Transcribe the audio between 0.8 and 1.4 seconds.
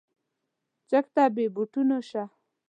چک ته